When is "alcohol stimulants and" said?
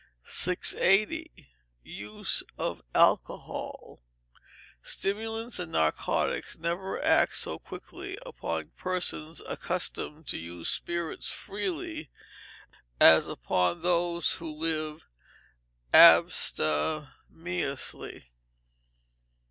2.95-5.71